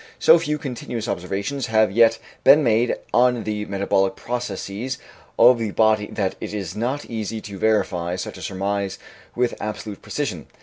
[0.17, 4.97] So few continuous observations have yet been made on the metabolic processes
[5.37, 8.97] of the body that it is not easy to verify such a surmise
[9.35, 10.47] with absolute precision.